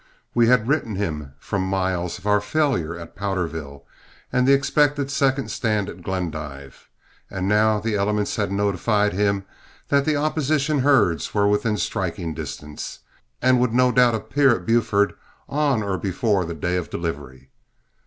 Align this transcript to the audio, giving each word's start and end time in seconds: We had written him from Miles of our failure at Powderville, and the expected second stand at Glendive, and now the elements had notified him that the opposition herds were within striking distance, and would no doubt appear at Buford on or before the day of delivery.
We 0.33 0.47
had 0.47 0.67
written 0.67 0.95
him 0.95 1.33
from 1.37 1.61
Miles 1.61 2.17
of 2.17 2.25
our 2.25 2.41
failure 2.41 2.97
at 2.97 3.15
Powderville, 3.15 3.83
and 4.33 4.47
the 4.47 4.51
expected 4.51 5.11
second 5.11 5.51
stand 5.51 5.89
at 5.89 6.01
Glendive, 6.01 6.89
and 7.29 7.47
now 7.47 7.79
the 7.79 7.93
elements 7.97 8.35
had 8.35 8.51
notified 8.51 9.13
him 9.13 9.45
that 9.89 10.05
the 10.05 10.15
opposition 10.15 10.79
herds 10.79 11.35
were 11.35 11.47
within 11.47 11.77
striking 11.77 12.33
distance, 12.33 13.01
and 13.43 13.59
would 13.59 13.73
no 13.75 13.91
doubt 13.91 14.15
appear 14.15 14.55
at 14.55 14.65
Buford 14.65 15.13
on 15.47 15.83
or 15.83 15.99
before 15.99 16.45
the 16.45 16.55
day 16.55 16.77
of 16.77 16.89
delivery. 16.89 17.51